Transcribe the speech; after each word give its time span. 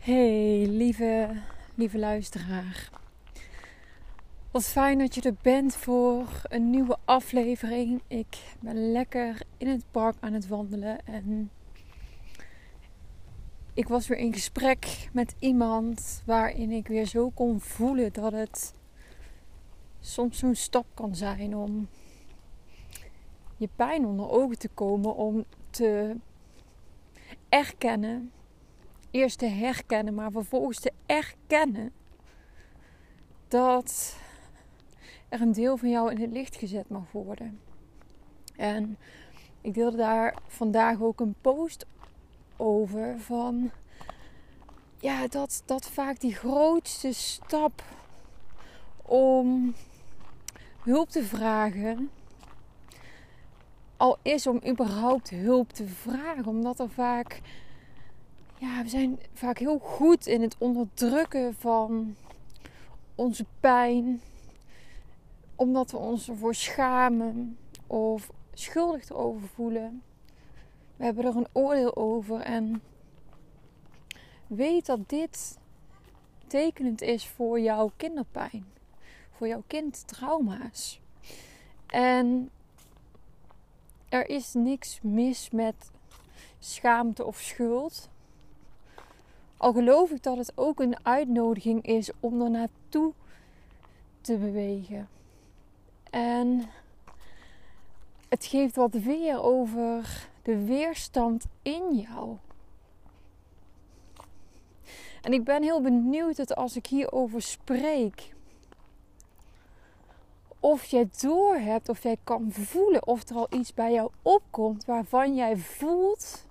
Hey, 0.00 0.66
lieve, 0.66 1.28
lieve 1.74 1.98
luisteraar. 1.98 2.90
Wat 4.50 4.64
fijn 4.64 4.98
dat 4.98 5.14
je 5.14 5.20
er 5.20 5.36
bent 5.42 5.76
voor 5.76 6.26
een 6.42 6.70
nieuwe 6.70 6.96
aflevering. 7.04 8.02
Ik 8.06 8.56
ben 8.60 8.92
lekker 8.92 9.42
in 9.56 9.68
het 9.68 9.84
park 9.90 10.16
aan 10.20 10.32
het 10.32 10.48
wandelen 10.48 11.06
en 11.06 11.50
ik 13.74 13.88
was 13.88 14.08
weer 14.08 14.18
in 14.18 14.32
gesprek 14.32 15.08
met 15.12 15.34
iemand 15.38 16.22
waarin 16.26 16.70
ik 16.70 16.88
weer 16.88 17.06
zo 17.06 17.30
kon 17.30 17.60
voelen 17.60 18.12
dat 18.12 18.32
het 18.32 18.74
soms 20.00 20.38
zo'n 20.38 20.54
stap 20.54 20.86
kan 20.94 21.14
zijn 21.14 21.56
om 21.56 21.88
je 23.56 23.68
pijn 23.76 24.06
onder 24.06 24.30
ogen 24.30 24.58
te 24.58 24.68
komen, 24.68 25.14
om 25.14 25.44
te 25.70 26.16
erkennen 27.48 28.32
eerst 29.10 29.38
te 29.38 29.46
herkennen, 29.46 30.14
maar 30.14 30.30
vervolgens 30.30 30.80
te 30.80 30.92
erkennen 31.06 31.92
dat 33.48 34.16
er 35.28 35.40
een 35.40 35.52
deel 35.52 35.76
van 35.76 35.90
jou 35.90 36.10
in 36.10 36.20
het 36.20 36.30
licht 36.30 36.56
gezet 36.56 36.88
mag 36.88 37.12
worden. 37.12 37.60
En 38.56 38.98
ik 39.60 39.74
deelde 39.74 39.96
daar 39.96 40.36
vandaag 40.46 41.00
ook 41.00 41.20
een 41.20 41.34
post 41.40 41.86
over 42.56 43.20
van 43.20 43.70
ja, 44.98 45.26
dat, 45.26 45.62
dat 45.66 45.90
vaak 45.90 46.20
die 46.20 46.34
grootste 46.34 47.12
stap 47.12 47.82
om 49.02 49.74
hulp 50.82 51.08
te 51.08 51.24
vragen 51.24 52.10
al 54.00 54.18
is 54.22 54.46
om 54.46 54.60
überhaupt 54.66 55.30
hulp 55.30 55.72
te 55.72 55.86
vragen, 55.86 56.46
omdat 56.46 56.78
er 56.78 56.90
vaak 56.90 57.40
ja, 58.60 58.82
we 58.82 58.88
zijn 58.88 59.18
vaak 59.32 59.58
heel 59.58 59.78
goed 59.78 60.26
in 60.26 60.42
het 60.42 60.56
onderdrukken 60.58 61.54
van 61.54 62.16
onze 63.14 63.44
pijn. 63.60 64.20
Omdat 65.54 65.90
we 65.90 65.96
ons 65.96 66.28
ervoor 66.28 66.54
schamen 66.54 67.58
of 67.86 68.30
schuldig 68.52 69.08
erover 69.08 69.48
voelen. 69.48 70.02
We 70.96 71.04
hebben 71.04 71.24
er 71.24 71.36
een 71.36 71.48
oordeel 71.52 71.96
over 71.96 72.40
en 72.40 72.82
weet 74.46 74.86
dat 74.86 75.08
dit 75.08 75.58
tekenend 76.46 77.00
is 77.02 77.26
voor 77.26 77.60
jouw 77.60 77.90
kinderpijn. 77.96 78.66
Voor 79.30 79.48
jouw 79.48 79.62
kindtrauma's. 79.66 81.00
En 81.86 82.50
er 84.08 84.28
is 84.28 84.54
niks 84.54 85.00
mis 85.02 85.50
met 85.50 85.90
schaamte 86.58 87.24
of 87.24 87.38
schuld. 87.38 88.09
Al 89.60 89.72
geloof 89.72 90.10
ik 90.10 90.22
dat 90.22 90.36
het 90.36 90.52
ook 90.54 90.80
een 90.80 91.04
uitnodiging 91.06 91.86
is 91.86 92.10
om 92.20 92.42
er 92.42 92.50
naartoe 92.50 93.12
te 94.20 94.36
bewegen. 94.36 95.08
En 96.10 96.70
het 98.28 98.44
geeft 98.46 98.76
wat 98.76 98.94
weer 98.94 99.42
over 99.42 100.28
de 100.42 100.64
weerstand 100.64 101.44
in 101.62 101.96
jou. 101.96 102.36
En 105.22 105.32
ik 105.32 105.44
ben 105.44 105.62
heel 105.62 105.80
benieuwd 105.80 106.36
dat 106.36 106.54
als 106.54 106.76
ik 106.76 106.86
hierover 106.86 107.42
spreek, 107.42 108.34
of 110.60 110.84
jij 110.84 111.08
doorhebt, 111.20 111.88
of 111.88 112.02
jij 112.02 112.16
kan 112.24 112.52
voelen 112.52 113.06
of 113.06 113.28
er 113.28 113.36
al 113.36 113.46
iets 113.50 113.74
bij 113.74 113.92
jou 113.92 114.10
opkomt 114.22 114.84
waarvan 114.84 115.34
jij 115.34 115.56
voelt 115.56 116.48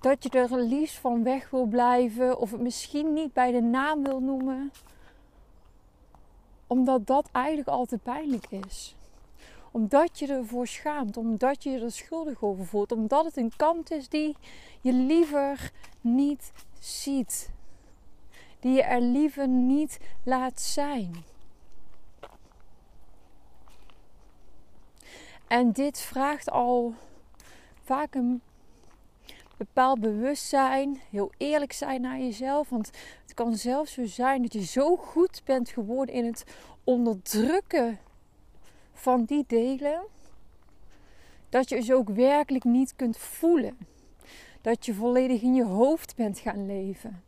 dat 0.00 0.22
je 0.22 0.30
er 0.30 0.56
liefst 0.56 0.98
van 0.98 1.22
weg 1.22 1.50
wil 1.50 1.64
blijven 1.64 2.38
of 2.38 2.50
het 2.50 2.60
misschien 2.60 3.12
niet 3.12 3.32
bij 3.32 3.52
de 3.52 3.60
naam 3.60 4.02
wil 4.02 4.20
noemen. 4.20 4.72
Omdat 6.66 7.06
dat 7.06 7.28
eigenlijk 7.32 7.68
al 7.68 7.84
te 7.84 7.98
pijnlijk 7.98 8.46
is. 8.50 8.96
Omdat 9.70 10.18
je 10.18 10.26
ervoor 10.26 10.66
schaamt, 10.66 11.16
omdat 11.16 11.62
je 11.62 11.70
je 11.70 11.80
er 11.80 11.92
schuldig 11.92 12.42
over 12.42 12.66
voelt, 12.66 12.92
omdat 12.92 13.24
het 13.24 13.36
een 13.36 13.52
kant 13.56 13.90
is 13.90 14.08
die 14.08 14.36
je 14.80 14.92
liever 14.92 15.72
niet 16.00 16.52
ziet. 16.78 17.50
Die 18.60 18.72
je 18.72 18.82
er 18.82 19.00
liever 19.00 19.48
niet 19.48 19.98
laat 20.24 20.60
zijn. 20.60 21.24
En 25.46 25.72
dit 25.72 26.00
vraagt 26.00 26.50
al 26.50 26.94
vaak 27.82 28.14
een 28.14 28.42
bepaald 29.66 30.00
bewustzijn, 30.00 31.00
heel 31.10 31.32
eerlijk 31.36 31.72
zijn 31.72 32.00
naar 32.00 32.18
jezelf. 32.18 32.68
Want 32.68 32.90
het 33.22 33.34
kan 33.34 33.56
zelfs 33.56 33.92
zo 33.92 34.04
zijn 34.06 34.42
dat 34.42 34.52
je 34.52 34.64
zo 34.64 34.96
goed 34.96 35.42
bent 35.44 35.68
geworden 35.68 36.14
in 36.14 36.24
het 36.24 36.44
onderdrukken 36.84 37.98
van 38.92 39.24
die 39.24 39.44
delen, 39.46 40.00
dat 41.48 41.68
je 41.68 41.80
ze 41.80 41.94
ook 41.94 42.08
werkelijk 42.08 42.64
niet 42.64 42.96
kunt 42.96 43.18
voelen. 43.18 43.76
Dat 44.60 44.86
je 44.86 44.94
volledig 44.94 45.42
in 45.42 45.54
je 45.54 45.64
hoofd 45.64 46.16
bent 46.16 46.38
gaan 46.38 46.66
leven. 46.66 47.22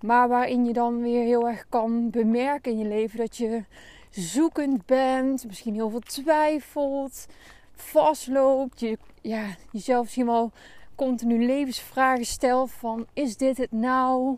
Maar 0.00 0.28
waarin 0.28 0.64
je 0.64 0.72
dan 0.72 1.02
weer 1.02 1.24
heel 1.24 1.48
erg 1.48 1.66
kan 1.68 2.10
bemerken 2.10 2.72
in 2.72 2.78
je 2.78 2.88
leven 2.88 3.18
dat 3.18 3.36
je 3.36 3.64
zoekend 4.10 4.86
bent, 4.86 5.46
misschien 5.46 5.74
heel 5.74 5.90
veel 5.90 6.00
twijfelt, 6.00 7.26
vastloopt, 7.72 8.80
je 8.80 8.98
ja, 9.22 9.56
jezelf 9.70 10.02
misschien 10.02 10.26
wel 10.26 10.52
continu 10.96 11.46
levensvragen 11.46 12.26
stel 12.26 12.66
van 12.66 13.06
is 13.12 13.36
dit 13.36 13.56
het 13.56 13.72
nou? 13.72 14.36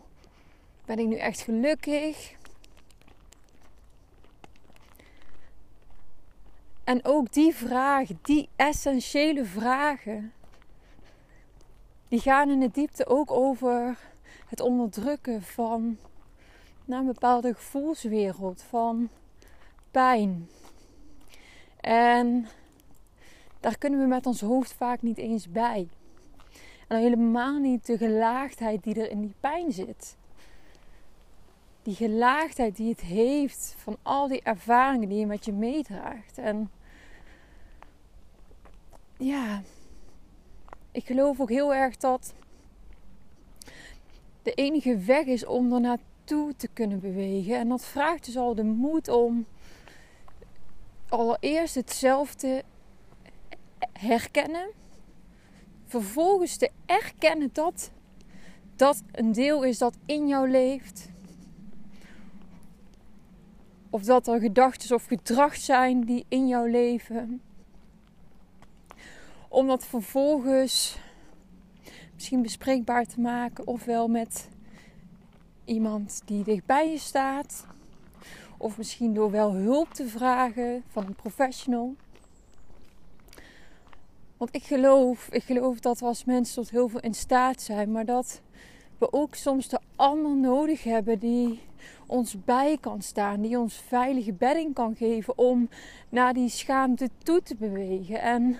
Ben 0.85 0.99
ik 0.99 1.07
nu 1.07 1.15
echt 1.15 1.39
gelukkig? 1.39 2.37
En 6.83 7.05
ook 7.05 7.33
die 7.33 7.55
vragen, 7.55 8.19
die 8.21 8.49
essentiële 8.55 9.45
vragen, 9.45 10.33
die 12.07 12.19
gaan 12.19 12.49
in 12.49 12.59
de 12.59 12.71
diepte 12.71 13.07
ook 13.07 13.31
over 13.31 13.97
het 14.47 14.59
onderdrukken 14.59 15.41
van 15.41 15.97
nou, 16.85 17.01
een 17.01 17.13
bepaalde 17.13 17.53
gevoelswereld, 17.53 18.61
van 18.61 19.09
pijn. 19.91 20.49
En 21.79 22.47
daar 23.59 23.77
kunnen 23.77 23.99
we 23.99 24.05
met 24.05 24.25
ons 24.25 24.41
hoofd 24.41 24.73
vaak 24.73 25.01
niet 25.01 25.17
eens 25.17 25.49
bij. 25.49 25.87
En 26.89 26.97
helemaal 26.97 27.59
niet 27.59 27.85
de 27.85 27.97
gelaagdheid 27.97 28.83
die 28.83 29.01
er 29.01 29.09
in 29.09 29.21
die 29.21 29.35
pijn 29.39 29.71
zit. 29.71 30.17
Die 31.83 31.95
gelaagdheid 31.95 32.75
die 32.75 32.89
het 32.89 33.01
heeft 33.01 33.75
van 33.77 33.97
al 34.01 34.27
die 34.27 34.41
ervaringen 34.41 35.09
die 35.09 35.19
je 35.19 35.25
met 35.25 35.45
je 35.45 35.53
meedraagt. 35.53 36.37
En 36.37 36.71
ja, 39.17 39.61
ik 40.91 41.05
geloof 41.05 41.39
ook 41.39 41.49
heel 41.49 41.73
erg 41.73 41.97
dat 41.97 42.33
de 44.43 44.53
enige 44.53 44.97
weg 44.97 45.25
is 45.25 45.45
om 45.45 45.73
er 45.73 45.81
naartoe 45.81 46.55
te 46.55 46.67
kunnen 46.67 46.99
bewegen. 46.99 47.55
En 47.55 47.69
dat 47.69 47.85
vraagt 47.85 48.25
dus 48.25 48.37
al 48.37 48.55
de 48.55 48.63
moed 48.63 49.07
om 49.07 49.45
allereerst 51.09 51.75
hetzelfde 51.75 52.63
herkennen 53.93 54.69
vervolgens 55.89 56.57
te 56.57 56.71
erkennen 56.85 57.49
dat 57.53 57.91
dat 58.75 59.03
een 59.11 59.31
deel 59.31 59.63
is 59.63 59.77
dat 59.77 59.97
in 60.05 60.27
jou 60.27 60.49
leeft. 60.49 61.09
Of 63.89 64.03
dat 64.03 64.27
er 64.27 64.39
gedachten 64.39 64.95
of 64.95 65.05
gedrag 65.05 65.55
zijn 65.55 66.01
die 66.01 66.25
in 66.27 66.47
jou 66.47 66.71
leven. 66.71 67.41
Om 69.47 69.67
dat 69.67 69.85
vervolgens 69.85 70.97
misschien 72.13 72.41
bespreekbaar 72.41 73.05
te 73.05 73.19
maken, 73.19 73.67
ofwel 73.67 74.07
met 74.07 74.49
iemand 75.65 76.21
die 76.25 76.43
dichtbij 76.43 76.91
je 76.91 76.97
staat, 76.97 77.65
of 78.57 78.77
misschien 78.77 79.13
door 79.13 79.31
wel 79.31 79.53
hulp 79.53 79.93
te 79.93 80.07
vragen 80.07 80.83
van 80.87 81.05
een 81.05 81.15
professional. 81.15 81.95
Want 84.39 84.55
ik 84.55 84.63
geloof, 84.63 85.27
ik 85.31 85.43
geloof 85.43 85.79
dat 85.79 85.99
we 85.99 86.05
als 86.05 86.25
mensen 86.25 86.55
tot 86.55 86.69
heel 86.69 86.87
veel 86.87 86.99
in 86.99 87.13
staat 87.13 87.61
zijn, 87.61 87.91
maar 87.91 88.05
dat 88.05 88.41
we 88.97 89.13
ook 89.13 89.35
soms 89.35 89.67
de 89.67 89.79
ander 89.95 90.35
nodig 90.35 90.83
hebben 90.83 91.19
die 91.19 91.61
ons 92.07 92.43
bij 92.45 92.77
kan 92.81 93.01
staan, 93.01 93.41
die 93.41 93.59
ons 93.59 93.75
veilige 93.87 94.33
bedding 94.33 94.73
kan 94.73 94.95
geven 94.95 95.37
om 95.37 95.69
naar 96.09 96.33
die 96.33 96.49
schaamte 96.49 97.09
toe 97.23 97.41
te 97.43 97.55
bewegen. 97.55 98.21
En 98.21 98.57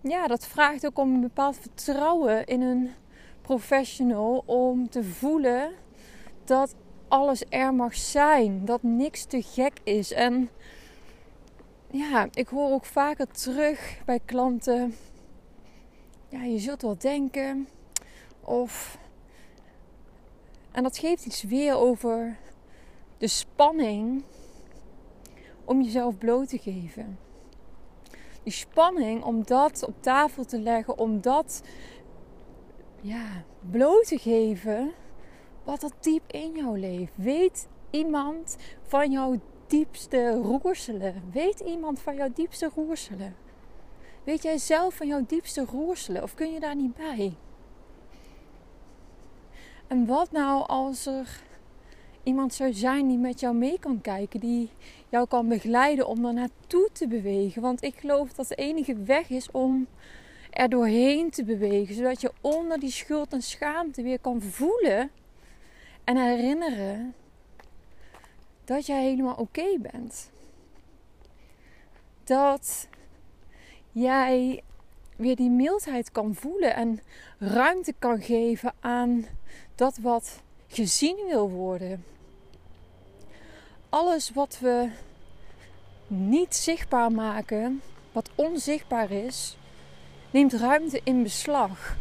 ja, 0.00 0.26
dat 0.26 0.46
vraagt 0.46 0.86
ook 0.86 0.98
om 0.98 1.14
een 1.14 1.20
bepaald 1.20 1.56
vertrouwen 1.56 2.46
in 2.46 2.60
een 2.60 2.90
professional 3.42 4.42
om 4.46 4.88
te 4.88 5.04
voelen 5.04 5.72
dat 6.44 6.74
alles 7.08 7.44
er 7.48 7.74
mag 7.74 7.94
zijn, 7.94 8.64
dat 8.64 8.82
niks 8.82 9.24
te 9.24 9.42
gek 9.42 9.78
is. 9.84 10.12
En 10.12 10.50
ja, 11.90 12.28
ik 12.32 12.48
hoor 12.48 12.70
ook 12.70 12.84
vaker 12.84 13.26
terug 13.26 14.00
bij 14.04 14.20
klanten. 14.24 14.94
Ja, 16.28 16.44
je 16.44 16.58
zult 16.58 16.82
wel 16.82 16.98
denken. 16.98 17.68
Of 18.40 18.98
En 20.72 20.82
dat 20.82 20.98
geeft 20.98 21.26
iets 21.26 21.42
weer 21.42 21.76
over 21.76 22.36
de 23.18 23.26
spanning 23.26 24.22
om 25.64 25.82
jezelf 25.82 26.18
bloot 26.18 26.48
te 26.48 26.58
geven. 26.58 27.18
Die 28.42 28.52
spanning 28.52 29.24
om 29.24 29.44
dat 29.44 29.84
op 29.86 30.02
tafel 30.02 30.44
te 30.44 30.60
leggen, 30.60 30.98
om 30.98 31.20
dat 31.20 31.62
ja, 33.00 33.44
bloot 33.70 34.06
te 34.06 34.18
geven 34.18 34.92
wat 35.64 35.82
er 35.82 35.90
diep 36.00 36.22
in 36.26 36.52
jou 36.56 36.78
leeft. 36.78 37.12
Weet 37.14 37.68
iemand 37.90 38.56
van 38.82 39.10
jouw 39.10 39.36
diepste 39.70 40.30
roerselen? 40.30 41.22
Weet 41.32 41.60
iemand 41.60 42.00
van 42.00 42.16
jouw 42.16 42.30
diepste 42.34 42.70
roerselen? 42.74 43.34
Weet 44.24 44.42
jij 44.42 44.58
zelf 44.58 44.94
van 44.94 45.06
jouw 45.06 45.24
diepste 45.26 45.64
roerselen 45.64 46.22
of 46.22 46.34
kun 46.34 46.52
je 46.52 46.60
daar 46.60 46.76
niet 46.76 46.94
bij? 46.94 47.34
En 49.86 50.06
wat 50.06 50.32
nou 50.32 50.66
als 50.66 51.06
er 51.06 51.42
iemand 52.22 52.54
zou 52.54 52.72
zijn 52.72 53.08
die 53.08 53.18
met 53.18 53.40
jou 53.40 53.54
mee 53.54 53.78
kan 53.78 54.00
kijken, 54.00 54.40
die 54.40 54.70
jou 55.08 55.26
kan 55.26 55.48
begeleiden 55.48 56.06
om 56.06 56.24
er 56.24 56.34
naartoe 56.34 56.88
te 56.92 57.08
bewegen? 57.08 57.62
Want 57.62 57.82
ik 57.82 57.94
geloof 57.96 58.32
dat 58.32 58.48
de 58.48 58.54
enige 58.54 58.96
weg 58.96 59.28
is 59.28 59.50
om 59.50 59.86
er 60.50 60.68
doorheen 60.68 61.30
te 61.30 61.44
bewegen, 61.44 61.94
zodat 61.94 62.20
je 62.20 62.32
onder 62.40 62.80
die 62.80 62.90
schuld 62.90 63.32
en 63.32 63.42
schaamte 63.42 64.02
weer 64.02 64.20
kan 64.20 64.42
voelen 64.42 65.10
en 66.04 66.16
herinneren 66.16 67.14
dat 68.64 68.86
jij 68.86 69.02
helemaal 69.02 69.34
oké 69.34 69.78
bent. 69.78 70.30
Dat 72.24 72.88
jij 73.92 74.62
weer 75.16 75.36
die 75.36 75.50
mildheid 75.50 76.12
kan 76.12 76.34
voelen 76.34 76.74
en 76.74 77.00
ruimte 77.38 77.94
kan 77.98 78.20
geven 78.22 78.72
aan 78.80 79.26
dat 79.74 79.96
wat 79.96 80.42
gezien 80.66 81.16
wil 81.28 81.50
worden. 81.50 82.04
Alles 83.88 84.30
wat 84.30 84.58
we 84.58 84.90
niet 86.06 86.54
zichtbaar 86.56 87.12
maken, 87.12 87.82
wat 88.12 88.30
onzichtbaar 88.34 89.10
is, 89.10 89.56
neemt 90.30 90.52
ruimte 90.52 91.00
in 91.04 91.22
beslag. 91.22 91.96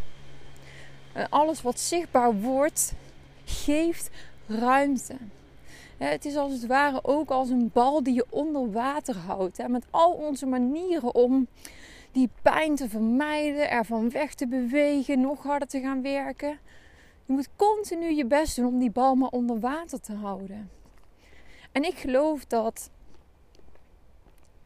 En 1.13 1.29
alles 1.29 1.62
wat 1.62 1.79
zichtbaar 1.79 2.35
wordt, 2.35 2.94
geeft 3.45 4.09
ruimte. 4.47 5.15
Het 6.00 6.25
is 6.25 6.36
als 6.36 6.51
het 6.51 6.66
ware 6.66 7.04
ook 7.04 7.30
als 7.30 7.50
een 7.50 7.69
bal 7.74 8.04
die 8.04 8.13
je 8.13 8.25
onder 8.30 8.72
water 8.72 9.18
houdt. 9.18 9.68
Met 9.68 9.86
al 9.90 10.12
onze 10.12 10.46
manieren 10.46 11.16
om 11.16 11.48
die 12.12 12.30
pijn 12.42 12.75
te 12.75 12.90
vermijden, 12.90 13.69
ervan 13.69 14.10
weg 14.10 14.34
te 14.34 14.48
bewegen, 14.48 15.22
nog 15.22 15.44
harder 15.44 15.68
te 15.68 15.80
gaan 15.80 16.01
werken. 16.01 16.60
Je 17.25 17.34
moet 17.34 17.50
continu 17.56 18.12
je 18.12 18.25
best 18.25 18.56
doen 18.56 18.66
om 18.66 18.80
die 18.80 18.92
bal 18.92 19.16
maar 19.16 19.30
onder 19.30 19.60
water 19.60 20.01
te 20.01 20.13
houden. 20.13 20.69
En 21.72 21.84
ik 21.84 21.98
geloof 21.98 22.46
dat, 22.46 22.90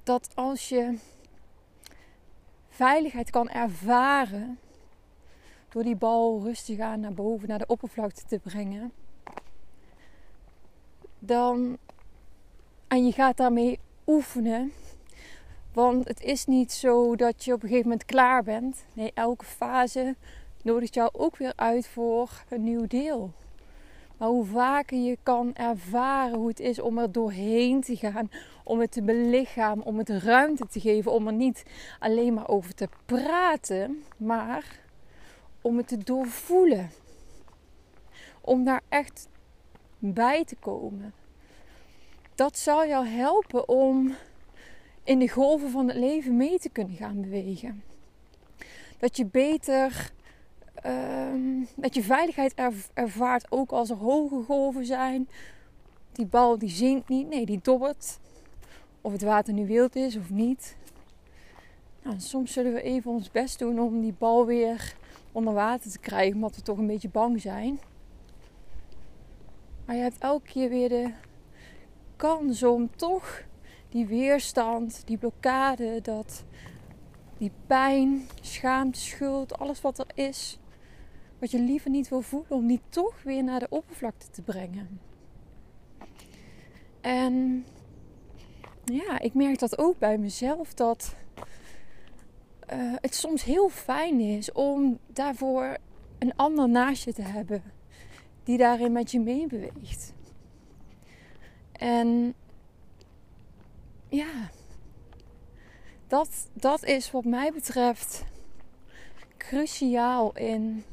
dat 0.03 0.29
als 0.35 0.69
je 0.69 0.97
veiligheid 2.69 3.29
kan 3.29 3.49
ervaren 3.49 4.59
door 5.69 5.83
die 5.83 5.95
bal 5.95 6.41
rustig 6.43 6.79
aan 6.79 6.99
naar 6.99 7.13
boven, 7.13 7.47
naar 7.47 7.59
de 7.59 7.67
oppervlakte 7.67 8.25
te 8.25 8.39
brengen, 8.39 8.91
dan 11.25 11.77
en 12.87 13.05
je 13.05 13.11
gaat 13.11 13.37
daarmee 13.37 13.79
oefenen. 14.07 14.71
Want 15.73 16.07
het 16.07 16.21
is 16.21 16.45
niet 16.45 16.71
zo 16.71 17.15
dat 17.15 17.43
je 17.45 17.53
op 17.53 17.63
een 17.63 17.67
gegeven 17.67 17.89
moment 17.89 18.05
klaar 18.05 18.43
bent. 18.43 18.85
Nee, 18.93 19.11
elke 19.13 19.45
fase 19.45 20.15
nodigt 20.61 20.93
jou 20.93 21.09
ook 21.13 21.37
weer 21.37 21.53
uit 21.55 21.87
voor 21.87 22.43
een 22.49 22.63
nieuw 22.63 22.87
deel. 22.87 23.31
Maar 24.17 24.27
hoe 24.27 24.45
vaker 24.45 24.97
je 24.97 25.17
kan 25.23 25.55
ervaren 25.55 26.37
hoe 26.37 26.47
het 26.47 26.59
is 26.59 26.79
om 26.79 26.97
er 26.97 27.11
doorheen 27.11 27.81
te 27.81 27.95
gaan, 27.95 28.31
om 28.63 28.79
het 28.79 28.91
te 28.91 29.01
belichamen, 29.01 29.85
om 29.85 29.97
het 29.97 30.09
ruimte 30.09 30.67
te 30.67 30.79
geven, 30.79 31.11
om 31.11 31.27
er 31.27 31.33
niet 31.33 31.63
alleen 31.99 32.33
maar 32.33 32.47
over 32.47 32.73
te 32.73 32.87
praten, 33.05 34.03
maar 34.17 34.79
om 35.61 35.77
het 35.77 35.87
te 35.87 35.97
doorvoelen. 35.97 36.89
Om 38.41 38.63
daar 38.63 38.81
echt 38.89 39.27
bij 40.11 40.45
te 40.45 40.55
komen. 40.55 41.13
Dat 42.35 42.57
zal 42.57 42.87
jou 42.87 43.07
helpen 43.07 43.69
om 43.69 44.15
in 45.03 45.19
de 45.19 45.29
golven 45.29 45.69
van 45.69 45.87
het 45.87 45.97
leven 45.97 46.37
mee 46.37 46.59
te 46.59 46.69
kunnen 46.69 46.95
gaan 46.95 47.21
bewegen. 47.21 47.83
Dat 48.97 49.17
je 49.17 49.25
beter 49.25 50.11
um, 50.85 51.67
dat 51.75 51.95
je 51.95 52.03
veiligheid 52.03 52.53
ervaart 52.93 53.51
ook 53.51 53.71
als 53.71 53.89
er 53.89 53.95
hoge 53.95 54.43
golven 54.43 54.85
zijn. 54.85 55.27
Die 56.11 56.25
bal 56.25 56.57
die 56.57 56.69
zinkt 56.69 57.09
niet, 57.09 57.27
nee, 57.27 57.45
die 57.45 57.59
dobbert. 57.61 58.19
Of 59.01 59.11
het 59.11 59.21
water 59.21 59.53
nu 59.53 59.67
wild 59.67 59.95
is 59.95 60.15
of 60.15 60.29
niet. 60.29 60.75
Nou, 62.03 62.19
soms 62.19 62.53
zullen 62.53 62.73
we 62.73 62.81
even 62.81 63.11
ons 63.11 63.31
best 63.31 63.59
doen 63.59 63.79
om 63.79 64.01
die 64.01 64.15
bal 64.17 64.45
weer 64.45 64.95
onder 65.31 65.53
water 65.53 65.91
te 65.91 65.99
krijgen, 65.99 66.35
omdat 66.35 66.55
we 66.55 66.61
toch 66.61 66.77
een 66.77 66.87
beetje 66.87 67.09
bang 67.09 67.41
zijn. 67.41 67.79
Maar 69.85 69.95
je 69.95 70.01
hebt 70.01 70.17
elke 70.17 70.51
keer 70.51 70.69
weer 70.69 70.89
de 70.89 71.11
kans 72.15 72.63
om 72.63 72.95
toch 72.95 73.43
die 73.89 74.07
weerstand, 74.07 75.07
die 75.07 75.17
blokkade, 75.17 76.01
dat, 76.01 76.43
die 77.37 77.51
pijn, 77.67 78.27
schaamte, 78.41 78.99
schuld, 78.99 79.57
alles 79.59 79.81
wat 79.81 79.99
er 79.99 80.07
is, 80.13 80.59
wat 81.39 81.51
je 81.51 81.59
liever 81.59 81.89
niet 81.89 82.09
wil 82.09 82.21
voelen, 82.21 82.51
om 82.51 82.67
die 82.67 82.81
toch 82.89 83.23
weer 83.23 83.43
naar 83.43 83.59
de 83.59 83.69
oppervlakte 83.69 84.29
te 84.29 84.41
brengen. 84.41 84.99
En 87.01 87.65
ja, 88.83 89.19
ik 89.19 89.33
merk 89.33 89.59
dat 89.59 89.77
ook 89.77 89.99
bij 89.99 90.17
mezelf 90.17 90.73
dat 90.73 91.15
uh, 92.73 92.93
het 92.95 93.15
soms 93.15 93.43
heel 93.43 93.69
fijn 93.69 94.19
is 94.19 94.51
om 94.51 94.99
daarvoor 95.07 95.77
een 96.19 96.35
ander 96.35 96.69
naast 96.69 97.03
je 97.03 97.13
te 97.13 97.21
hebben 97.21 97.63
die 98.43 98.57
daarin 98.57 98.91
met 98.91 99.11
je 99.11 99.19
meebeweegt. 99.19 100.13
En 101.71 102.33
ja, 104.09 104.49
dat, 106.07 106.47
dat 106.53 106.83
is 106.83 107.11
wat 107.11 107.25
mij 107.25 107.51
betreft 107.51 108.23
cruciaal 109.37 110.37
in 110.37 110.83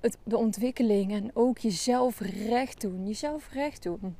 het, 0.00 0.18
de 0.22 0.36
ontwikkeling 0.36 1.12
en 1.12 1.30
ook 1.34 1.58
jezelf 1.58 2.20
recht 2.20 2.80
doen. 2.80 3.06
Jezelf 3.06 3.50
recht 3.52 3.82
doen. 3.82 4.16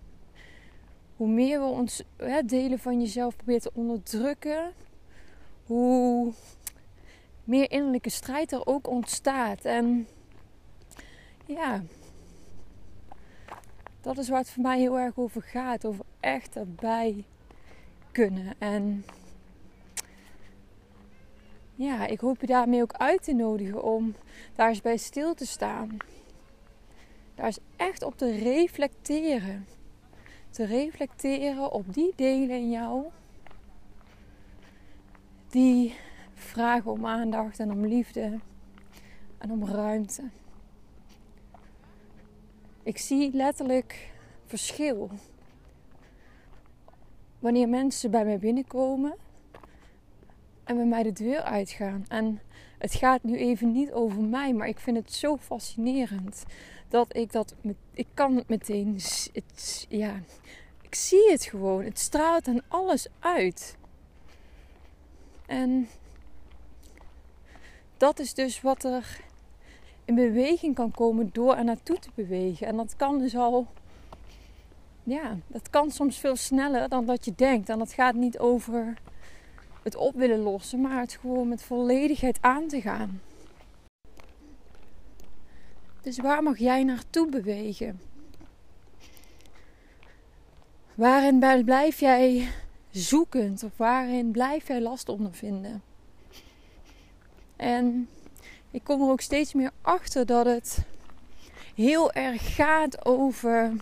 Hoe 1.17 1.29
meer 1.29 1.61
we 1.61 1.67
ons 1.67 2.03
delen 2.47 2.79
van 2.79 3.01
jezelf 3.01 3.37
proberen 3.37 3.61
te 3.61 3.71
onderdrukken, 3.75 4.73
hoe 5.65 6.33
meer 7.45 7.71
innerlijke 7.71 8.11
strijd 8.11 8.53
er 8.53 8.67
ook 8.67 8.89
ontstaat. 8.89 9.65
En 9.65 10.07
ja, 11.47 11.83
dat 14.01 14.19
is 14.19 14.29
waar 14.29 14.39
het 14.39 14.51
voor 14.51 14.63
mij 14.63 14.79
heel 14.79 14.99
erg 14.99 15.19
over 15.19 15.43
gaat. 15.43 15.85
Over 15.85 16.05
echt 16.21 16.57
erbij 16.57 17.25
kunnen. 18.13 18.55
En 18.59 19.05
ja, 21.75 22.07
ik 22.07 22.21
hoop 22.21 22.41
je 22.41 22.47
daarmee 22.47 22.83
ook 22.83 22.93
uit 22.93 23.23
te 23.23 23.33
nodigen 23.33 23.83
om 23.83 24.15
daar 24.55 24.69
eens 24.69 24.81
bij 24.81 24.97
stil 24.97 25.35
te 25.35 25.47
staan. 25.47 25.97
Daar 27.35 27.47
eens 27.47 27.59
echt 27.77 28.03
op 28.03 28.19
te 28.19 28.31
reflecteren. 28.31 29.67
Te 30.51 30.65
reflecteren 30.65 31.73
op 31.73 31.95
die 31.95 32.13
delen 32.17 32.57
in 32.57 32.71
jou 32.71 33.05
die 35.49 35.95
vragen 36.35 36.91
om 36.91 37.07
aandacht 37.07 37.59
en 37.59 37.71
om 37.71 37.87
liefde 37.87 38.39
en 39.39 39.51
om 39.51 39.67
ruimte. 39.67 40.23
Ik 42.85 42.99
zie 42.99 43.33
letterlijk 43.33 44.11
verschil. 44.47 45.11
Wanneer 47.39 47.69
mensen 47.69 48.11
bij 48.11 48.25
mij 48.25 48.39
binnenkomen 48.39 49.15
en 50.65 50.77
bij 50.77 50.87
mij 50.87 51.03
de 51.03 51.13
deur 51.13 51.41
uitgaan. 51.41 52.05
En 52.09 52.41
het 52.79 52.95
gaat 52.95 53.23
nu 53.23 53.37
even 53.37 53.73
niet 53.73 53.93
over 53.93 54.23
mij, 54.23 54.53
maar 54.53 54.69
ik 54.69 54.79
vind 54.79 54.97
het 54.97 55.13
zo 55.13 55.37
fascinerend 55.37 56.45
dat 56.89 57.17
ik 57.17 57.33
dat. 57.33 57.55
Ik 57.93 58.07
kan 58.15 58.37
het 58.37 58.49
meteen. 58.49 58.95
Het, 59.33 59.87
ja, 59.89 60.21
ik 60.83 60.95
zie 60.95 61.31
het 61.31 61.45
gewoon. 61.45 61.85
Het 61.85 61.99
straalt 61.99 62.47
en 62.47 62.63
alles 62.69 63.07
uit. 63.19 63.77
En 65.47 65.89
dat 67.97 68.19
is 68.19 68.35
dus 68.35 68.61
wat 68.61 68.85
er 68.85 69.21
in 70.05 70.15
beweging 70.15 70.75
kan 70.75 70.91
komen 70.91 71.31
door 71.33 71.57
er 71.57 71.65
naartoe 71.65 71.99
te 71.99 72.11
bewegen. 72.15 72.67
En 72.67 72.77
dat 72.77 72.97
kan 72.97 73.19
dus 73.19 73.37
al. 73.37 73.67
Ja, 75.03 75.37
dat 75.47 75.71
kan 75.71 75.91
soms 75.91 76.19
veel 76.19 76.37
sneller 76.37 76.89
dan 76.89 77.07
dat 77.07 77.25
je 77.25 77.33
denkt. 77.37 77.69
En 77.69 77.79
dat 77.79 77.93
gaat 77.93 78.15
niet 78.15 78.39
over 78.39 78.95
het 79.83 79.97
op 79.97 80.15
willen 80.15 80.39
lossen, 80.39 80.81
maar 80.81 81.01
het 81.01 81.19
gewoon 81.21 81.49
met 81.49 81.63
volledigheid 81.63 82.39
aan 82.41 82.67
te 82.69 82.81
gaan. 82.81 83.21
Dus 86.01 86.19
waar 86.19 86.43
mag 86.43 86.59
jij 86.59 86.85
naartoe 86.85 87.29
bewegen? 87.29 88.01
Waarin 90.95 91.65
blijf 91.65 92.01
jij 92.01 92.49
zoekend 92.91 93.63
of 93.63 93.77
waarin 93.77 94.31
blijf 94.31 94.67
jij 94.67 94.81
last 94.81 95.09
ondervinden? 95.09 95.83
En 97.57 98.09
ik 98.75 98.85
kom 98.85 99.03
er 99.03 99.09
ook 99.09 99.21
steeds 99.21 99.55
meer 99.55 99.71
achter 99.83 100.27
dat 100.27 100.47
het 100.47 100.79
heel 101.75 102.13
erg 102.13 102.55
gaat 102.55 103.07
over 103.07 103.73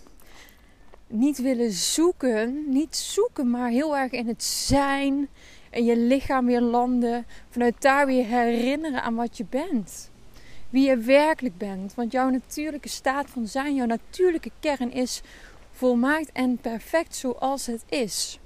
niet 1.06 1.38
willen 1.38 1.70
zoeken. 1.70 2.64
Niet 2.68 2.96
zoeken, 2.96 3.50
maar 3.50 3.70
heel 3.70 3.96
erg 3.96 4.12
in 4.12 4.28
het 4.28 4.42
zijn. 4.42 5.28
En 5.70 5.84
je 5.84 5.96
lichaam 5.96 6.46
weer 6.46 6.60
landen. 6.60 7.26
Vanuit 7.50 7.74
daar 7.78 8.06
weer 8.06 8.24
herinneren 8.24 9.02
aan 9.02 9.14
wat 9.14 9.36
je 9.36 9.44
bent. 9.48 10.10
Wie 10.70 10.88
je 10.88 10.96
werkelijk 10.96 11.56
bent. 11.58 11.94
Want 11.94 12.12
jouw 12.12 12.28
natuurlijke 12.28 12.88
staat 12.88 13.30
van 13.30 13.46
zijn, 13.46 13.74
jouw 13.74 13.86
natuurlijke 13.86 14.50
kern 14.60 14.92
is 14.92 15.22
volmaakt 15.70 16.32
en 16.32 16.56
perfect 16.56 17.16
zoals 17.16 17.66
het 17.66 17.84
is. 17.88 18.38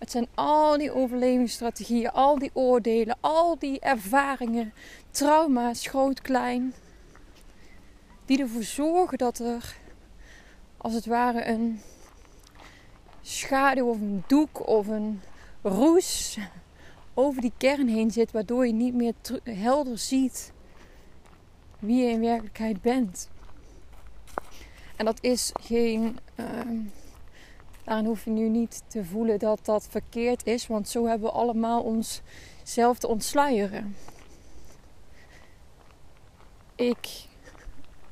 Het 0.00 0.10
zijn 0.10 0.28
al 0.34 0.78
die 0.78 0.92
overlevingsstrategieën, 0.92 2.10
al 2.10 2.38
die 2.38 2.50
oordelen, 2.52 3.16
al 3.20 3.58
die 3.58 3.80
ervaringen, 3.80 4.72
trauma's, 5.10 5.86
groot, 5.86 6.20
klein, 6.20 6.74
die 8.24 8.40
ervoor 8.40 8.62
zorgen 8.62 9.18
dat 9.18 9.38
er 9.38 9.76
als 10.76 10.94
het 10.94 11.06
ware 11.06 11.46
een 11.46 11.80
schaduw 13.22 13.86
of 13.86 14.00
een 14.00 14.24
doek 14.26 14.66
of 14.68 14.86
een 14.86 15.20
roes 15.62 16.38
over 17.14 17.40
die 17.40 17.52
kern 17.56 17.88
heen 17.88 18.10
zit, 18.10 18.30
waardoor 18.30 18.66
je 18.66 18.72
niet 18.72 18.94
meer 18.94 19.14
helder 19.44 19.98
ziet 19.98 20.52
wie 21.78 22.04
je 22.04 22.10
in 22.10 22.20
werkelijkheid 22.20 22.82
bent. 22.82 23.28
En 24.96 25.04
dat 25.04 25.18
is 25.20 25.50
geen. 25.60 26.18
Uh, 26.36 26.46
daarin 27.90 28.08
hoef 28.08 28.24
je 28.24 28.30
nu 28.30 28.48
niet 28.48 28.82
te 28.86 29.04
voelen 29.04 29.38
dat 29.38 29.64
dat 29.64 29.86
verkeerd 29.88 30.46
is, 30.46 30.66
want 30.66 30.88
zo 30.88 31.06
hebben 31.06 31.28
we 31.28 31.34
allemaal 31.34 31.82
onszelf 31.82 32.98
te 32.98 33.06
ontsluieren. 33.06 33.96
Ik 36.74 37.26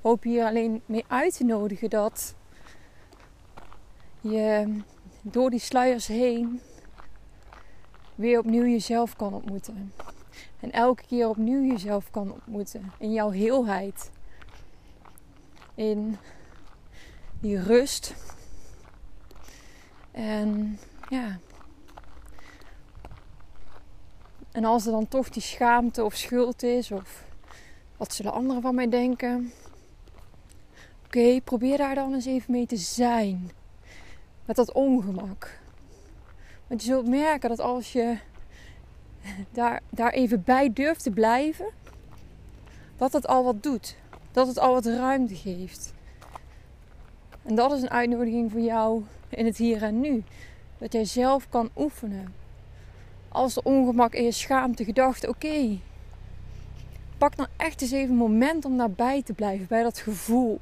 hoop 0.01 0.23
hier 0.23 0.45
alleen 0.45 0.83
mee 0.87 1.05
uit 1.09 1.37
te 1.37 1.45
nodigen 1.45 1.91
dat 1.91 2.35
je 4.21 4.77
door 5.23 5.51
die 5.51 5.61
sluiers 5.61 6.07
heen 6.07 6.61
weer 8.15 8.39
opnieuw 8.39 8.67
jezelf 8.67 9.17
kan 9.17 9.35
ontmoeten. 9.35 9.93
En 10.61 10.73
elke 10.73 11.03
keer 11.07 11.29
opnieuw 11.29 11.73
jezelf 11.73 12.11
kan 12.11 12.33
ontmoeten. 12.33 12.93
In 12.99 13.13
jouw 13.13 13.31
heelheid. 13.31 14.11
In 15.75 16.17
die 17.41 17.63
rust. 17.63 18.15
En 20.19 20.79
ja. 21.09 21.39
En 24.53 24.65
als 24.65 24.87
er 24.87 24.93
dan 24.93 25.09
toch 25.09 25.29
die 25.29 25.43
schaamte 25.43 26.05
of 26.05 26.15
schuld 26.15 26.63
is, 26.63 26.91
of 26.91 27.25
wat 27.97 28.15
zullen 28.15 28.33
anderen 28.33 28.63
van 28.63 28.75
mij 28.75 28.89
denken? 28.89 29.53
Oké, 31.05 31.41
probeer 31.41 31.79
daar 31.79 31.95
dan 31.95 32.15
eens 32.15 32.27
even 32.27 32.53
mee 32.53 32.67
te 32.67 32.77
zijn. 32.77 33.51
Met 34.45 34.57
dat 34.57 34.73
ongemak. 34.73 35.61
Want 36.67 36.83
je 36.83 36.89
zult 36.89 37.09
merken 37.09 37.49
dat 37.49 37.61
als 37.61 37.93
je 37.93 38.19
daar, 39.51 39.81
daar 39.91 40.13
even 40.13 40.43
bij 40.45 40.73
durft 40.73 41.03
te 41.03 41.11
blijven, 41.11 41.67
dat 42.97 43.13
het 43.13 43.27
al 43.27 43.45
wat 43.45 43.63
doet. 43.63 43.97
Dat 44.33 44.47
het 44.47 44.59
al 44.59 44.73
wat 44.73 44.87
ruimte 44.87 45.35
geeft. 45.35 45.93
En 47.43 47.55
dat 47.55 47.73
is 47.73 47.83
een 47.83 47.91
uitnodiging 47.91 48.51
voor 48.51 48.61
jou 48.61 49.05
in 49.29 49.47
het 49.47 49.57
hier 49.57 49.83
en 49.83 50.01
nu. 50.01 50.23
Dat 50.79 50.93
jij 50.93 51.05
zelf 51.05 51.49
kan 51.49 51.71
oefenen. 51.77 52.35
Als 53.29 53.57
er 53.57 53.63
ongemak 53.63 54.15
is, 54.15 54.41
schaamte, 54.41 54.85
gedachte, 54.85 55.29
oké. 55.29 55.79
Pak 57.19 57.37
dan 57.37 57.47
echt 57.57 57.83
eens 57.83 57.91
even 57.91 58.11
een 58.11 58.17
moment 58.17 58.65
om 58.65 58.77
daarbij 58.77 59.23
te 59.23 59.33
blijven, 59.33 59.67
bij 59.67 59.83
dat 59.83 59.99
gevoel. 59.99 60.61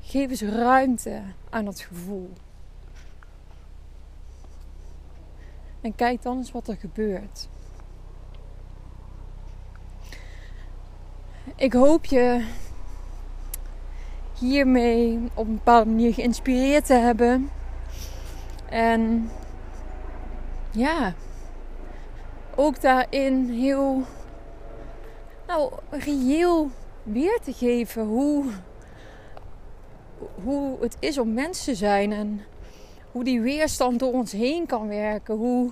Geef 0.00 0.30
eens 0.30 0.42
ruimte 0.42 1.22
aan 1.50 1.64
dat 1.64 1.80
gevoel. 1.80 2.32
En 5.80 5.94
kijk 5.94 6.22
dan 6.22 6.36
eens 6.36 6.50
wat 6.50 6.68
er 6.68 6.76
gebeurt. 6.76 7.48
Ik 11.56 11.72
hoop 11.72 12.04
je 12.04 12.46
hiermee 14.38 15.18
op 15.34 15.46
een 15.46 15.54
bepaalde 15.54 15.90
manier 15.90 16.14
geïnspireerd 16.14 16.86
te 16.86 16.94
hebben. 16.94 17.50
En 18.70 19.30
ja, 20.70 21.14
ook 22.56 22.80
daarin 22.80 23.48
heel 23.48 24.02
nou, 25.46 25.72
reëel 25.90 26.70
weer 27.02 27.38
te 27.44 27.52
geven 27.52 28.02
hoe, 28.04 28.44
hoe 30.42 30.76
het 30.80 30.96
is 30.98 31.18
om 31.18 31.32
mens 31.32 31.64
te 31.64 31.74
zijn. 31.74 32.12
En 32.12 32.40
hoe 33.12 33.24
die 33.24 33.40
weerstand 33.40 33.98
door 33.98 34.12
ons 34.12 34.32
heen 34.32 34.66
kan 34.66 34.88
werken. 34.88 35.34
Hoe, 35.34 35.70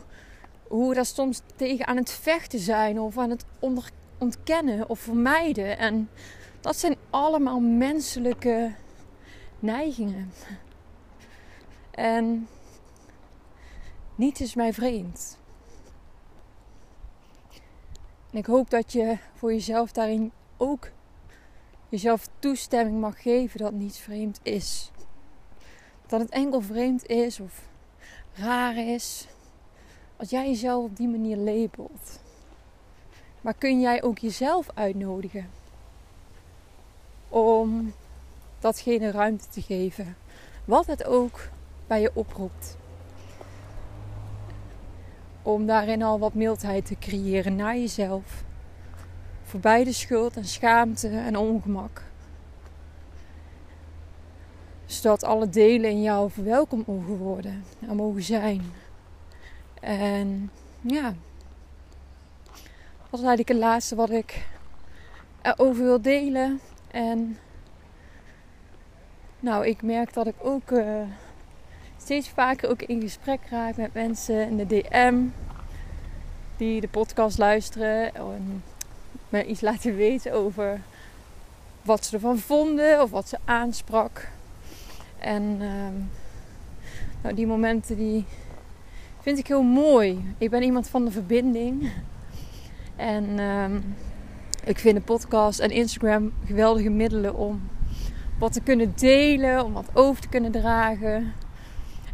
hoe 0.68 0.88
we 0.88 0.94
daar 0.94 1.06
soms 1.06 1.40
tegen 1.56 1.86
aan 1.86 1.96
het 1.96 2.10
vechten 2.10 2.58
zijn 2.58 3.00
of 3.00 3.18
aan 3.18 3.30
het 3.30 3.44
ontkennen 4.18 4.88
of 4.88 4.98
vermijden. 4.98 5.78
En 5.78 6.08
dat 6.66 6.76
zijn 6.76 6.96
allemaal 7.10 7.60
menselijke 7.60 8.74
neigingen. 9.58 10.32
En 11.90 12.48
niets 14.14 14.40
is 14.40 14.54
mij 14.54 14.72
vreemd. 14.72 15.38
En 18.30 18.38
ik 18.38 18.46
hoop 18.46 18.70
dat 18.70 18.92
je 18.92 19.18
voor 19.34 19.52
jezelf 19.52 19.92
daarin 19.92 20.32
ook 20.56 20.90
jezelf 21.88 22.28
toestemming 22.38 23.00
mag 23.00 23.22
geven 23.22 23.58
dat 23.58 23.72
niets 23.72 23.98
vreemd 23.98 24.40
is. 24.42 24.90
Dat 26.06 26.20
het 26.20 26.30
enkel 26.30 26.60
vreemd 26.60 27.06
is 27.06 27.40
of 27.40 27.68
raar 28.34 28.76
is. 28.76 29.26
Als 30.16 30.30
jij 30.30 30.46
jezelf 30.46 30.84
op 30.84 30.96
die 30.96 31.08
manier 31.08 31.36
labelt. 31.36 32.20
Maar 33.40 33.54
kun 33.54 33.80
jij 33.80 34.02
ook 34.02 34.18
jezelf 34.18 34.68
uitnodigen 34.74 35.64
om 37.28 37.92
datgene 38.58 39.10
ruimte 39.10 39.48
te 39.48 39.62
geven. 39.62 40.16
Wat 40.64 40.86
het 40.86 41.04
ook 41.04 41.40
bij 41.86 42.00
je 42.00 42.10
oproept. 42.14 42.76
Om 45.42 45.66
daarin 45.66 46.02
al 46.02 46.18
wat 46.18 46.34
mildheid 46.34 46.86
te 46.86 46.98
creëren 46.98 47.56
naar 47.56 47.76
jezelf. 47.76 48.44
Voorbij 49.42 49.84
de 49.84 49.92
schuld 49.92 50.36
en 50.36 50.44
schaamte 50.44 51.08
en 51.08 51.36
ongemak 51.36 52.02
zodat 54.86 55.24
alle 55.24 55.48
delen 55.48 55.90
in 55.90 56.02
jou 56.02 56.30
verwelkomd 56.30 56.86
mogen 56.86 57.16
worden 57.16 57.64
en 57.88 57.96
mogen 57.96 58.22
zijn. 58.22 58.72
En 59.80 60.50
ja, 60.80 61.14
dat 63.10 63.20
is 63.20 63.26
eigenlijk 63.26 63.48
het 63.48 63.58
laatste 63.58 63.94
wat 63.94 64.10
ik 64.10 64.46
erover 65.42 65.84
wil 65.84 66.00
delen. 66.00 66.60
En 66.96 67.38
nou, 69.40 69.66
ik 69.66 69.82
merk 69.82 70.12
dat 70.12 70.26
ik 70.26 70.34
ook 70.42 70.70
uh, 70.70 71.02
steeds 71.96 72.28
vaker 72.28 72.70
ook 72.70 72.82
in 72.82 73.00
gesprek 73.00 73.40
raak 73.50 73.76
met 73.76 73.94
mensen 73.94 74.48
in 74.48 74.56
de 74.56 74.66
DM 74.66 75.14
die 76.56 76.80
de 76.80 76.88
podcast 76.88 77.38
luisteren 77.38 78.14
en 78.14 78.62
me 79.28 79.46
iets 79.46 79.60
laten 79.60 79.96
weten 79.96 80.32
over 80.32 80.80
wat 81.82 82.04
ze 82.04 82.14
ervan 82.14 82.38
vonden 82.38 83.02
of 83.02 83.10
wat 83.10 83.28
ze 83.28 83.38
aansprak. 83.44 84.28
En 85.18 85.56
ehm, 85.60 85.94
nou, 87.22 87.34
die 87.34 87.46
momenten 87.46 87.96
die 87.96 88.24
vind 89.20 89.38
ik 89.38 89.46
heel 89.46 89.62
mooi. 89.62 90.34
Ik 90.38 90.50
ben 90.50 90.62
iemand 90.62 90.88
van 90.88 91.04
de 91.04 91.10
verbinding. 91.10 91.92
En 92.96 93.38
ehm, 93.38 93.80
ik 94.66 94.78
vind 94.78 94.96
de 94.96 95.02
podcast 95.02 95.58
en 95.58 95.70
Instagram 95.70 96.32
geweldige 96.44 96.90
middelen 96.90 97.34
om 97.34 97.68
wat 98.38 98.52
te 98.52 98.60
kunnen 98.60 98.92
delen, 98.96 99.64
om 99.64 99.72
wat 99.72 99.90
over 99.94 100.22
te 100.22 100.28
kunnen 100.28 100.50
dragen. 100.50 101.32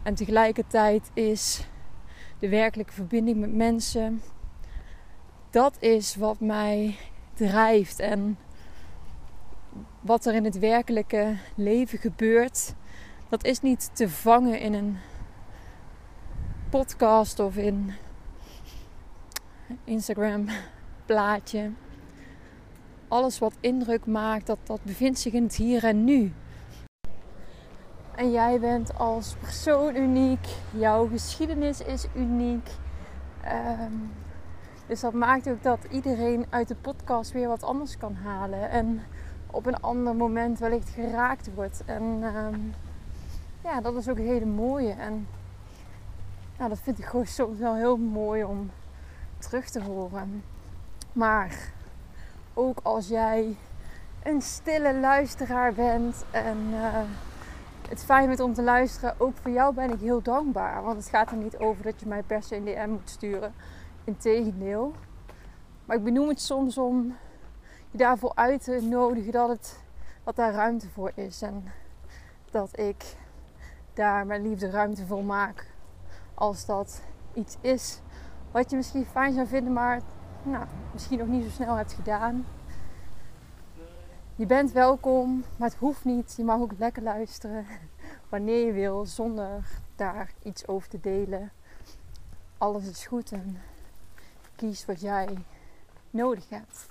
En 0.03 0.15
tegelijkertijd 0.15 1.11
is 1.15 1.67
de 2.39 2.49
werkelijke 2.49 2.93
verbinding 2.93 3.41
met 3.41 3.55
mensen. 3.55 4.23
Dat 5.51 5.77
is 5.81 6.17
wat 6.17 6.41
mij 6.41 6.97
drijft 7.35 7.99
en 7.99 8.39
wat 10.01 10.27
er 10.27 10.35
in 10.35 10.45
het 10.45 10.59
werkelijke 10.59 11.37
leven 11.55 11.99
gebeurt 11.99 12.75
dat 13.33 13.45
is 13.45 13.61
niet 13.61 13.91
te 13.93 14.09
vangen 14.09 14.61
in 14.61 14.75
een 14.75 14.99
podcast 16.71 17.39
of 17.39 17.57
in 17.57 17.93
Instagram 19.85 20.49
plaatje. 21.07 21.71
Alles 23.13 23.39
wat 23.39 23.53
indruk 23.61 24.07
maakt, 24.07 24.47
dat, 24.47 24.59
dat 24.63 24.83
bevindt 24.83 25.19
zich 25.19 25.33
in 25.33 25.43
het 25.43 25.55
hier 25.55 25.85
en 25.85 26.05
nu. 26.05 26.33
En 28.15 28.31
jij 28.31 28.61
bent 28.61 28.99
als 28.99 29.35
persoon 29.41 29.97
uniek. 29.97 30.47
Jouw 30.71 31.09
geschiedenis 31.09 31.81
is 31.81 32.07
uniek. 32.15 32.71
Ehm, 33.41 33.93
dus 34.87 35.01
dat 35.01 35.13
maakt 35.13 35.49
ook 35.49 35.63
dat 35.63 35.79
iedereen 35.91 36.47
uit 36.51 36.69
de 36.69 36.75
podcast 36.75 37.33
weer 37.33 37.49
wat 37.49 37.63
anders 37.63 37.97
kan 37.97 38.15
halen. 38.15 38.71
En 38.71 39.03
op 39.51 39.67
een 39.67 39.81
ander 39.81 40.17
moment 40.17 40.59
wellicht 40.59 40.89
geraakt 40.89 41.55
wordt. 41.55 41.83
En 41.85 42.19
ehm, 42.23 42.59
ja, 43.63 43.81
dat 43.81 43.95
is 43.95 44.09
ook 44.09 44.19
een 44.19 44.27
hele 44.27 44.47
mooie. 44.47 44.93
En 44.93 45.27
ja, 46.59 46.69
dat 46.69 46.81
vind 46.81 46.99
ik 46.99 47.05
gewoon 47.05 47.27
soms 47.27 47.59
wel 47.59 47.75
heel 47.75 47.97
mooi 47.97 48.45
om 48.45 48.71
terug 49.39 49.71
te 49.71 49.83
horen. 49.83 50.43
Maar 51.13 51.73
ook 52.55 52.79
als 52.83 53.09
jij 53.09 53.57
een 54.23 54.43
stille 54.43 54.95
luisteraar 54.95 55.73
bent 55.73 56.25
en 56.31 56.59
uh, 56.71 57.01
het 57.89 58.05
fijn 58.05 58.27
vindt 58.27 58.41
om 58.41 58.55
te 58.55 58.63
luisteren, 58.63 59.15
ook 59.19 59.37
voor 59.37 59.51
jou 59.51 59.75
ben 59.75 59.93
ik 59.93 60.01
heel 60.01 60.23
dankbaar. 60.23 60.83
Want 60.83 60.97
het 60.97 61.09
gaat 61.09 61.31
er 61.31 61.37
niet 61.37 61.59
over 61.59 61.83
dat 61.83 62.01
je 62.01 62.07
mij 62.07 62.23
per 62.23 62.43
se 62.43 62.57
een 62.57 62.65
DM 62.65 62.89
moet 62.89 63.11
sturen. 63.11 63.55
Integendeel. 64.05 64.95
Maar 65.85 65.97
ik 65.97 66.05
benoem 66.05 66.29
het 66.29 66.41
soms 66.41 66.79
om 66.79 67.17
je 67.91 67.99
daarvoor 67.99 68.33
uit 68.35 68.65
te 68.65 68.81
nodigen 68.83 69.33
dat, 69.33 69.49
het, 69.49 69.81
dat 70.25 70.37
daar 70.37 70.53
ruimte 70.53 70.89
voor 70.89 71.13
is. 71.15 71.43
En 71.43 71.65
dat 72.51 72.79
ik 72.79 73.17
daar 73.95 74.27
mijn 74.27 74.43
liefde 74.43 74.71
ruimte 74.71 75.07
voor 75.07 75.25
maak. 75.25 75.67
Als 76.35 76.67
dat 76.67 77.03
iets 77.35 77.57
is 77.61 78.01
wat 78.51 78.71
je 78.71 78.77
misschien 78.77 79.07
fijn 79.07 79.33
zou 79.33 79.47
vinden, 79.47 79.73
maar 79.73 80.01
nou, 80.43 80.67
misschien 80.93 81.19
nog 81.19 81.27
niet 81.27 81.45
zo 81.45 81.51
snel 81.51 81.75
hebt 81.75 81.93
gedaan. 81.93 82.47
Je 84.37 84.47
bent 84.47 84.73
welkom, 84.73 85.45
maar 85.57 85.69
het 85.69 85.79
hoeft 85.79 86.05
niet. 86.05 86.35
Je 86.37 86.45
mag 86.45 86.61
ook 86.61 86.73
lekker 86.79 87.03
luisteren 87.03 87.67
wanneer 88.29 88.67
je 88.67 88.73
wil, 88.73 89.07
zonder 89.07 89.65
daar 89.97 90.33
iets 90.43 90.67
over 90.67 90.89
te 90.89 91.01
delen. 91.01 91.53
Alles 92.59 92.89
is 92.89 93.07
goed 93.07 93.33
en 93.33 93.61
kies 94.57 94.85
wat 94.85 95.01
jij 95.01 95.45
nodig 96.11 96.49
hebt. 96.49 96.89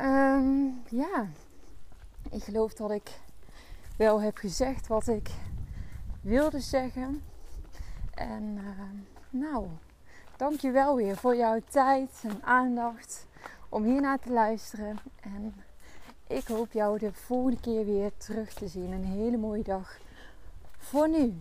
Um, 0.00 0.82
ja, 0.88 1.26
ik 2.30 2.42
geloof 2.42 2.74
dat 2.74 2.90
ik 2.90 3.20
wel 3.96 4.20
heb 4.20 4.36
gezegd 4.36 4.86
wat 4.86 5.06
ik 5.06 5.30
wilde 6.20 6.60
zeggen. 6.60 7.22
En 8.14 8.42
uh, 8.42 8.80
nou, 9.30 9.66
dank 10.38 10.60
je 10.60 10.70
wel 10.70 10.96
weer 10.96 11.16
voor 11.16 11.36
jouw 11.36 11.60
tijd 11.68 12.10
en 12.22 12.42
aandacht 12.42 13.26
om 13.68 13.84
hiernaar 13.84 14.18
te 14.18 14.30
luisteren. 14.30 14.98
En 15.20 15.54
ik 16.26 16.46
hoop 16.46 16.72
jou 16.72 16.98
de 16.98 17.12
volgende 17.12 17.60
keer 17.60 17.84
weer 17.84 18.10
terug 18.16 18.52
te 18.52 18.68
zien. 18.68 18.92
Een 18.92 19.04
hele 19.04 19.36
mooie 19.36 19.62
dag 19.62 19.98
voor 20.78 21.08
nu. 21.08 21.34